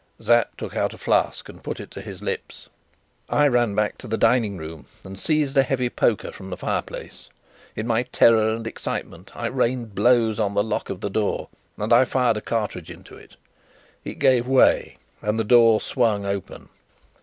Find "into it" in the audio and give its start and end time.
12.89-13.35